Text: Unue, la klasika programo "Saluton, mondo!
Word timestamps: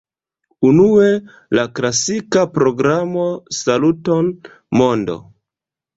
Unue, 0.69 1.09
la 1.59 1.65
klasika 1.81 2.43
programo 2.57 3.27
"Saluton, 3.59 4.35
mondo! 4.83 5.21